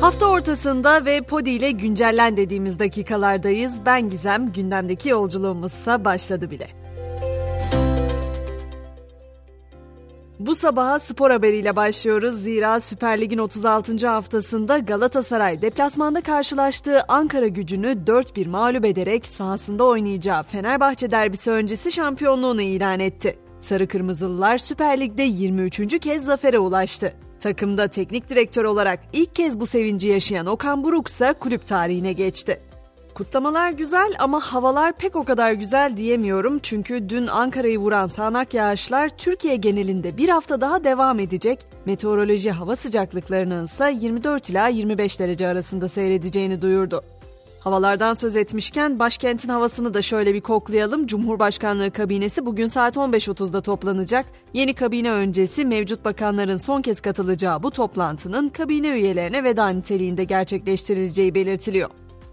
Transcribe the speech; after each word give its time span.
Hafta 0.00 0.26
ortasında 0.26 1.04
ve 1.04 1.20
Podi 1.20 1.50
ile 1.50 1.70
güncellen 1.70 2.36
dediğimiz 2.36 2.78
dakikalardayız. 2.78 3.86
Ben 3.86 4.10
Gizem, 4.10 4.52
gündemdeki 4.52 5.08
yolculuğumuzsa 5.08 6.04
başladı 6.04 6.50
bile. 6.50 6.68
Bu 10.38 10.54
sabaha 10.54 10.98
spor 10.98 11.30
haberiyle 11.30 11.76
başlıyoruz. 11.76 12.42
Zira 12.42 12.80
Süper 12.80 13.20
Lig'in 13.20 13.38
36. 13.38 14.06
haftasında 14.06 14.78
Galatasaray 14.78 15.62
deplasmanda 15.62 16.20
karşılaştığı 16.20 17.02
Ankara 17.08 17.48
gücünü 17.48 17.86
4-1 17.86 18.48
mağlup 18.48 18.84
ederek 18.84 19.26
sahasında 19.26 19.84
oynayacağı 19.84 20.42
Fenerbahçe 20.42 21.10
derbisi 21.10 21.50
öncesi 21.50 21.92
şampiyonluğunu 21.92 22.62
ilan 22.62 23.00
etti. 23.00 23.38
Sarı 23.60 23.88
Kırmızılılar 23.88 24.58
Süper 24.58 25.00
Lig'de 25.00 25.22
23. 25.22 26.00
kez 26.00 26.24
zafere 26.24 26.58
ulaştı. 26.58 27.25
Takımda 27.46 27.88
teknik 27.88 28.28
direktör 28.28 28.64
olarak 28.64 29.00
ilk 29.12 29.34
kez 29.34 29.60
bu 29.60 29.66
sevinci 29.66 30.08
yaşayan 30.08 30.46
Okan 30.46 30.84
Buruk 30.84 31.08
ise 31.08 31.34
kulüp 31.40 31.66
tarihine 31.66 32.12
geçti. 32.12 32.60
Kutlamalar 33.14 33.70
güzel 33.70 34.14
ama 34.18 34.40
havalar 34.40 34.92
pek 34.92 35.16
o 35.16 35.24
kadar 35.24 35.52
güzel 35.52 35.96
diyemiyorum 35.96 36.58
çünkü 36.62 37.08
dün 37.08 37.26
Ankara'yı 37.26 37.78
vuran 37.78 38.06
sağanak 38.06 38.54
yağışlar 38.54 39.08
Türkiye 39.08 39.56
genelinde 39.56 40.16
bir 40.16 40.28
hafta 40.28 40.60
daha 40.60 40.84
devam 40.84 41.20
edecek. 41.20 41.60
Meteoroloji 41.84 42.50
hava 42.50 42.76
sıcaklıklarının 42.76 43.64
ise 43.64 43.96
24 44.00 44.50
ila 44.50 44.68
25 44.68 45.20
derece 45.20 45.48
arasında 45.48 45.88
seyredeceğini 45.88 46.62
duyurdu. 46.62 47.02
Havalardan 47.66 48.14
söz 48.14 48.36
etmişken 48.36 48.98
başkentin 48.98 49.48
havasını 49.48 49.94
da 49.94 50.02
şöyle 50.02 50.34
bir 50.34 50.40
koklayalım. 50.40 51.06
Cumhurbaşkanlığı 51.06 51.90
kabinesi 51.90 52.46
bugün 52.46 52.66
saat 52.66 52.96
15.30'da 52.96 53.60
toplanacak. 53.60 54.26
Yeni 54.52 54.74
kabine 54.74 55.10
öncesi 55.10 55.64
mevcut 55.64 56.04
bakanların 56.04 56.56
son 56.56 56.82
kez 56.82 57.00
katılacağı 57.00 57.62
bu 57.62 57.70
toplantının 57.70 58.48
kabine 58.48 58.88
üyelerine 58.88 59.44
veda 59.44 59.68
niteliğinde 59.68 60.24
gerçekleştirileceği 60.24 61.34
belirtiliyor. 61.34 61.90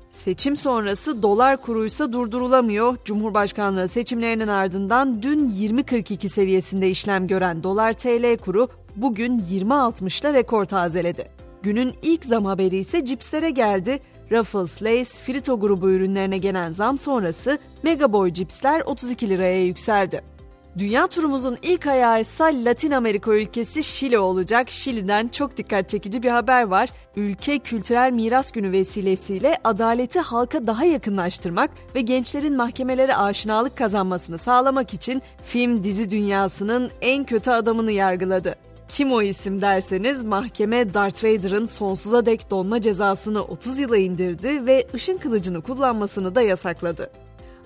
Seçim 0.10 0.58
sonrası 0.58 1.24
dolar 1.24 1.58
kuruysa 1.58 2.14
durdurulamıyor. 2.14 2.98
Cumhurbaşkanlığı 3.06 3.88
seçimlerinin 3.88 4.48
ardından 4.48 5.22
dün 5.22 5.50
20.42 5.50 6.30
seviyesinde 6.30 6.90
işlem 6.90 7.28
gören 7.28 7.64
dolar 7.64 7.94
TL 7.94 8.38
kuru 8.38 8.68
bugün 8.96 9.40
20.60'la 9.40 10.34
rekor 10.34 10.66
tazeledi. 10.66 11.30
Günün 11.64 11.94
ilk 12.02 12.26
zam 12.26 12.46
haberi 12.46 12.78
ise 12.78 13.06
cipslere 13.06 13.50
geldi. 13.50 14.00
Ruffles, 14.32 14.84
Lay's, 14.84 15.20
Frito 15.20 15.60
grubu 15.60 15.90
ürünlerine 15.90 16.38
gelen 16.38 16.72
zam 16.72 16.98
sonrası 16.98 17.58
Mega 17.84 18.14
Boy 18.14 18.34
cipsler 18.34 18.82
32 18.82 19.30
liraya 19.30 19.64
yükseldi. 19.64 20.34
Dünya 20.78 21.08
turumuzun 21.08 21.58
ilk 21.62 21.88
ayağı 21.88 22.22
ise 22.22 22.64
Latin 22.66 22.92
Amerika 22.92 23.34
ülkesi 23.34 23.84
Şili 23.84 24.18
olacak. 24.18 24.72
Şili'den 24.72 25.28
çok 25.28 25.58
dikkat 25.58 25.90
çekici 25.90 26.24
bir 26.24 26.30
haber 26.30 26.64
var. 26.64 26.90
Ülke 27.16 27.60
Kültürel 27.60 28.12
Miras 28.12 28.52
Günü 28.52 28.72
vesilesiyle 28.72 29.58
adaleti 29.64 30.20
halka 30.20 30.68
daha 30.68 30.86
yakınlaştırmak 30.86 31.72
ve 31.96 32.02
gençlerin 32.02 32.58
mahkemelere 32.58 33.16
aşinalık 33.16 33.78
kazanmasını 33.78 34.38
sağlamak 34.38 34.94
için 34.94 35.22
film 35.44 35.84
dizi 35.84 36.12
dünyasının 36.12 36.92
en 37.02 37.24
kötü 37.24 37.52
adamını 37.52 37.92
yargıladı. 37.92 38.56
Kim 38.94 39.12
o 39.12 39.22
isim 39.22 39.62
derseniz 39.62 40.24
mahkeme 40.24 40.94
Darth 40.94 41.24
Vader'ın 41.24 41.66
sonsuza 41.66 42.26
dek 42.26 42.52
donma 42.52 42.82
cezasını 42.82 43.44
30 43.44 43.80
yıla 43.80 43.98
indirdi 43.98 44.66
ve 44.66 44.88
ışın 44.94 45.18
kılıcını 45.18 45.62
kullanmasını 45.62 46.36
da 46.36 46.42
yasakladı. 46.42 47.12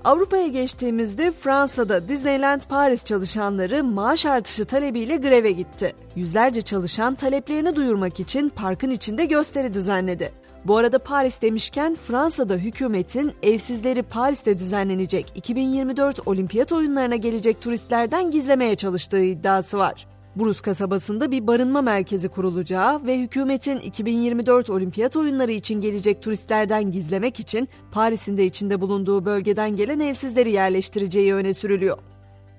Avrupa'ya 0.03 0.47
geçtiğimizde 0.47 1.31
Fransa'da 1.31 2.07
Disneyland 2.07 2.61
Paris 2.69 3.03
çalışanları 3.03 3.83
maaş 3.83 4.25
artışı 4.25 4.65
talebiyle 4.65 5.17
greve 5.17 5.51
gitti. 5.51 5.95
Yüzlerce 6.15 6.61
çalışan 6.61 7.15
taleplerini 7.15 7.75
duyurmak 7.75 8.19
için 8.19 8.49
parkın 8.49 8.91
içinde 8.91 9.25
gösteri 9.25 9.73
düzenledi. 9.73 10.31
Bu 10.65 10.77
arada 10.77 10.99
Paris 10.99 11.41
demişken 11.41 11.95
Fransa'da 11.95 12.55
hükümetin 12.55 13.31
evsizleri 13.43 14.03
Paris'te 14.03 14.59
düzenlenecek 14.59 15.31
2024 15.35 16.27
olimpiyat 16.27 16.71
oyunlarına 16.71 17.15
gelecek 17.15 17.61
turistlerden 17.61 18.31
gizlemeye 18.31 18.75
çalıştığı 18.75 19.23
iddiası 19.23 19.77
var. 19.77 20.16
Buruz 20.39 20.61
kasabasında 20.61 21.31
bir 21.31 21.47
barınma 21.47 21.81
merkezi 21.81 22.29
kurulacağı 22.29 23.05
ve 23.05 23.19
hükümetin 23.19 23.79
2024 23.79 24.69
olimpiyat 24.69 25.15
oyunları 25.15 25.51
için 25.51 25.81
gelecek 25.81 26.21
turistlerden 26.21 26.91
gizlemek 26.91 27.39
için 27.39 27.69
Paris'in 27.91 28.37
de 28.37 28.45
içinde 28.45 28.81
bulunduğu 28.81 29.25
bölgeden 29.25 29.75
gelen 29.75 29.99
evsizleri 29.99 30.51
yerleştireceği 30.51 31.33
öne 31.33 31.53
sürülüyor. 31.53 31.97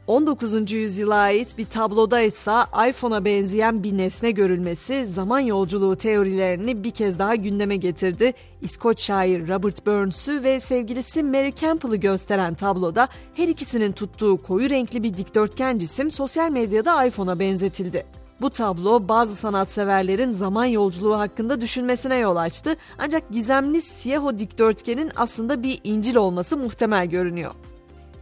19. 0.09 0.73
yüzyıla 0.73 1.15
ait 1.15 1.59
bir 1.59 1.65
tabloda 1.65 2.21
ise 2.21 2.53
iPhone'a 2.89 3.25
benzeyen 3.25 3.83
bir 3.83 3.99
nesne 3.99 4.31
görülmesi 4.31 5.07
zaman 5.07 5.41
yolculuğu 5.41 5.97
teorilerini 5.97 6.85
bir 6.85 6.91
kez 6.91 7.19
daha 7.19 7.35
gündeme 7.35 7.77
getirdi. 7.77 8.33
İskoç 8.61 9.01
şair 9.01 9.49
Robert 9.49 9.87
Burns'ü 9.87 10.43
ve 10.43 10.61
sevgilisi 10.61 11.23
Mary 11.23 11.53
Campbell'ı 11.55 11.97
gösteren 11.97 12.55
tabloda 12.55 13.09
her 13.35 13.49
ikisinin 13.49 13.93
tuttuğu 13.93 14.43
koyu 14.43 14.71
renkli 14.71 15.03
bir 15.03 15.17
dikdörtgen 15.17 15.79
cisim 15.79 16.11
sosyal 16.11 16.51
medyada 16.51 17.05
iPhone'a 17.05 17.39
benzetildi. 17.39 18.07
Bu 18.41 18.51
tablo 18.51 19.09
bazı 19.09 19.37
sanatseverlerin 19.37 20.31
zaman 20.31 20.65
yolculuğu 20.65 21.19
hakkında 21.19 21.61
düşünmesine 21.61 22.17
yol 22.17 22.37
açtı 22.37 22.77
ancak 22.99 23.31
gizemli 23.31 23.83
siyah 23.83 24.25
o 24.25 24.39
dikdörtgenin 24.39 25.11
aslında 25.17 25.63
bir 25.63 25.81
İncil 25.85 26.17
olması 26.17 26.57
muhtemel 26.57 27.07
görünüyor. 27.07 27.55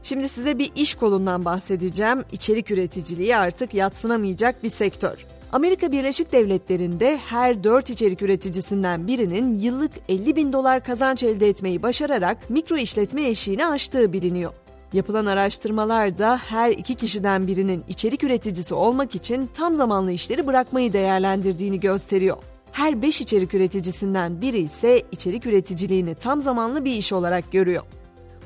Şimdi 0.06 0.28
size 0.28 0.58
bir 0.58 0.72
iş 0.76 0.94
kolundan 0.94 1.44
bahsedeceğim. 1.44 2.24
İçerik 2.32 2.70
üreticiliği 2.70 3.36
artık 3.36 3.74
yatsınamayacak 3.74 4.62
bir 4.62 4.68
sektör. 4.68 5.26
Amerika 5.52 5.92
Birleşik 5.92 6.32
Devletleri'nde 6.32 7.16
her 7.16 7.64
4 7.64 7.90
içerik 7.90 8.22
üreticisinden 8.22 9.06
birinin 9.06 9.58
yıllık 9.58 9.90
50 10.08 10.36
bin 10.36 10.52
dolar 10.52 10.84
kazanç 10.84 11.22
elde 11.22 11.48
etmeyi 11.48 11.82
başararak 11.82 12.50
mikro 12.50 12.76
işletme 12.76 13.28
eşiğini 13.28 13.66
aştığı 13.66 14.12
biliniyor. 14.12 14.52
Yapılan 14.92 15.26
araştırmalarda 15.26 16.36
her 16.36 16.70
iki 16.70 16.94
kişiden 16.94 17.46
birinin 17.46 17.84
içerik 17.88 18.24
üreticisi 18.24 18.74
olmak 18.74 19.14
için 19.14 19.50
tam 19.54 19.74
zamanlı 19.74 20.12
işleri 20.12 20.46
bırakmayı 20.46 20.92
değerlendirdiğini 20.92 21.80
gösteriyor. 21.80 22.36
Her 22.72 23.02
5 23.02 23.20
içerik 23.20 23.54
üreticisinden 23.54 24.40
biri 24.40 24.58
ise 24.58 25.02
içerik 25.12 25.46
üreticiliğini 25.46 26.14
tam 26.14 26.40
zamanlı 26.40 26.84
bir 26.84 26.92
iş 26.92 27.12
olarak 27.12 27.52
görüyor. 27.52 27.82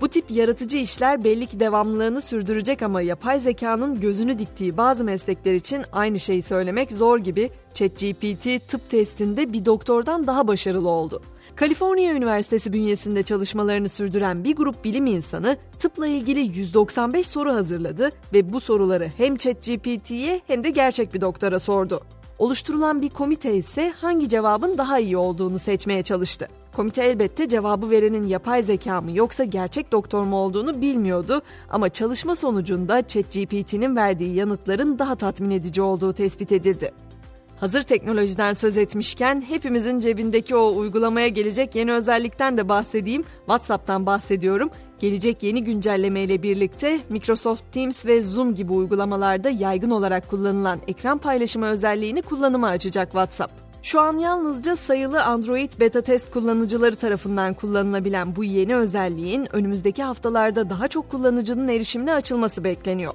Bu 0.00 0.08
tip 0.08 0.30
yaratıcı 0.30 0.78
işler 0.78 1.24
belli 1.24 1.46
ki 1.46 1.60
devamlılığını 1.60 2.20
sürdürecek 2.20 2.82
ama 2.82 3.00
yapay 3.00 3.40
zekanın 3.40 4.00
gözünü 4.00 4.38
diktiği 4.38 4.76
bazı 4.76 5.04
meslekler 5.04 5.54
için 5.54 5.82
aynı 5.92 6.20
şeyi 6.20 6.42
söylemek 6.42 6.92
zor 6.92 7.18
gibi 7.18 7.50
ChatGPT 7.74 8.68
tıp 8.68 8.90
testinde 8.90 9.52
bir 9.52 9.64
doktordan 9.64 10.26
daha 10.26 10.48
başarılı 10.48 10.88
oldu. 10.88 11.22
Kaliforniya 11.56 12.14
Üniversitesi 12.14 12.72
bünyesinde 12.72 13.22
çalışmalarını 13.22 13.88
sürdüren 13.88 14.44
bir 14.44 14.56
grup 14.56 14.84
bilim 14.84 15.06
insanı 15.06 15.56
tıpla 15.78 16.06
ilgili 16.06 16.40
195 16.40 17.28
soru 17.28 17.52
hazırladı 17.52 18.10
ve 18.32 18.52
bu 18.52 18.60
soruları 18.60 19.12
hem 19.16 19.36
ChatGPT'ye 19.36 20.40
hem 20.46 20.64
de 20.64 20.70
gerçek 20.70 21.14
bir 21.14 21.20
doktora 21.20 21.58
sordu. 21.58 22.00
Oluşturulan 22.38 23.02
bir 23.02 23.08
komite 23.08 23.54
ise 23.54 23.92
hangi 24.00 24.28
cevabın 24.28 24.78
daha 24.78 24.98
iyi 24.98 25.16
olduğunu 25.16 25.58
seçmeye 25.58 26.02
çalıştı. 26.02 26.48
Komite 26.80 27.04
elbette 27.04 27.48
cevabı 27.48 27.90
verenin 27.90 28.26
yapay 28.26 28.62
zeka 28.62 29.00
mı 29.00 29.12
yoksa 29.12 29.44
gerçek 29.44 29.92
doktor 29.92 30.24
mu 30.24 30.36
olduğunu 30.36 30.80
bilmiyordu 30.80 31.42
ama 31.70 31.88
çalışma 31.88 32.34
sonucunda 32.34 33.06
ChatGPT'nin 33.06 33.96
verdiği 33.96 34.34
yanıtların 34.34 34.98
daha 34.98 35.14
tatmin 35.14 35.50
edici 35.50 35.82
olduğu 35.82 36.12
tespit 36.12 36.52
edildi. 36.52 36.92
Hazır 37.56 37.82
teknolojiden 37.82 38.52
söz 38.52 38.76
etmişken 38.76 39.40
hepimizin 39.40 39.98
cebindeki 39.98 40.56
o 40.56 40.76
uygulamaya 40.76 41.28
gelecek 41.28 41.74
yeni 41.74 41.92
özellikten 41.92 42.56
de 42.56 42.68
bahsedeyim. 42.68 43.24
WhatsApp'tan 43.38 44.06
bahsediyorum. 44.06 44.70
Gelecek 44.98 45.42
yeni 45.42 45.64
güncelleme 45.64 46.20
ile 46.20 46.42
birlikte 46.42 47.00
Microsoft 47.08 47.72
Teams 47.72 48.06
ve 48.06 48.22
Zoom 48.22 48.54
gibi 48.54 48.72
uygulamalarda 48.72 49.50
yaygın 49.50 49.90
olarak 49.90 50.30
kullanılan 50.30 50.80
ekran 50.88 51.18
paylaşımı 51.18 51.66
özelliğini 51.66 52.22
kullanıma 52.22 52.68
açacak 52.68 53.08
WhatsApp. 53.08 53.69
Şu 53.82 54.00
an 54.00 54.18
yalnızca 54.18 54.76
sayılı 54.76 55.24
Android 55.24 55.72
beta 55.80 56.00
test 56.00 56.30
kullanıcıları 56.30 56.96
tarafından 56.96 57.54
kullanılabilen 57.54 58.36
bu 58.36 58.44
yeni 58.44 58.76
özelliğin 58.76 59.56
önümüzdeki 59.56 60.02
haftalarda 60.02 60.70
daha 60.70 60.88
çok 60.88 61.10
kullanıcının 61.10 61.68
erişimine 61.68 62.12
açılması 62.12 62.64
bekleniyor. 62.64 63.14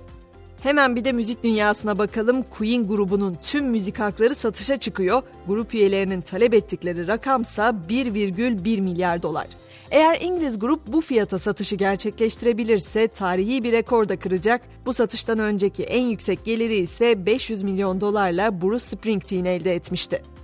Hemen 0.60 0.96
bir 0.96 1.06
de 1.06 1.12
müzik 1.12 1.44
dünyasına 1.44 1.98
bakalım. 1.98 2.44
Queen 2.44 2.88
grubunun 2.88 3.38
tüm 3.44 3.66
müzik 3.66 4.00
hakları 4.00 4.36
satışa 4.36 4.78
çıkıyor. 4.78 5.22
Grup 5.48 5.74
üyelerinin 5.74 6.22
talep 6.22 6.54
ettikleri 6.54 7.08
rakamsa 7.08 7.70
1,1 7.90 8.82
milyar 8.82 9.22
dolar. 9.22 9.48
Eğer 9.92 10.22
İngiliz 10.22 10.60
grup 10.60 10.88
bu 10.88 11.02
fiyata 11.02 11.40
satışı 11.40 11.76
gerçekleştirebilirse 11.76 13.08
tarihi 13.08 13.64
bir 13.64 13.72
rekor 13.72 14.10
da 14.10 14.20
kıracak. 14.20 14.62
Bu 14.86 14.94
satıştan 14.94 15.40
önceki 15.40 15.84
en 15.84 16.04
yüksek 16.04 16.46
geliri 16.46 16.76
ise 16.76 17.26
500 17.26 17.64
milyon 17.64 18.02
dolarla 18.02 18.62
Bruce 18.62 18.86
Springsteen 18.86 19.46
elde 19.46 19.76
etmişti. 19.76 20.35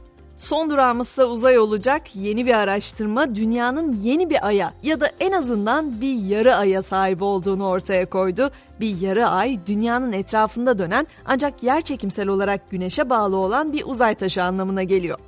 Son 0.42 0.70
durağımız 0.70 1.18
da 1.18 1.30
uzay 1.30 1.60
olacak. 1.60 2.16
Yeni 2.16 2.46
bir 2.46 2.54
araştırma 2.54 3.36
dünyanın 3.36 3.94
yeni 3.94 4.30
bir 4.30 4.48
aya 4.48 4.74
ya 4.84 5.00
da 5.00 5.12
en 5.20 5.32
azından 5.32 6.02
bir 6.02 6.14
yarı 6.14 6.56
aya 6.56 6.82
sahip 6.82 7.22
olduğunu 7.22 7.68
ortaya 7.68 8.10
koydu. 8.10 8.52
Bir 8.80 9.02
yarı 9.02 9.28
ay 9.28 9.60
dünyanın 9.68 10.12
etrafında 10.12 10.78
dönen 10.78 11.08
ancak 11.26 11.64
yer 11.64 11.82
çekimsel 11.82 12.28
olarak 12.28 12.72
güneşe 12.72 13.10
bağlı 13.10 13.38
olan 13.38 13.74
bir 13.74 13.84
uzay 13.86 14.16
taşı 14.16 14.44
anlamına 14.44 14.84
geliyor. 14.84 15.20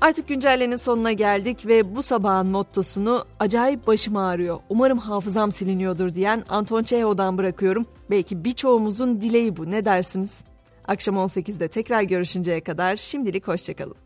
Artık 0.00 0.28
güncellenin 0.28 0.76
sonuna 0.76 1.12
geldik 1.12 1.66
ve 1.66 1.96
bu 1.96 2.02
sabahın 2.02 2.46
mottosunu 2.46 3.24
acayip 3.40 3.86
başım 3.86 4.16
ağrıyor. 4.16 4.58
Umarım 4.68 4.98
hafızam 4.98 5.52
siliniyordur 5.52 6.14
diyen 6.14 6.44
Anton 6.48 6.82
Çehov'dan 6.82 7.38
bırakıyorum. 7.38 7.86
Belki 8.10 8.44
birçoğumuzun 8.44 9.20
dileği 9.20 9.56
bu 9.56 9.70
ne 9.70 9.84
dersiniz? 9.84 10.44
Akşam 10.88 11.16
18'de 11.16 11.68
tekrar 11.68 12.02
görüşünceye 12.02 12.60
kadar 12.60 12.96
şimdilik 12.96 13.48
hoşçakalın. 13.48 14.03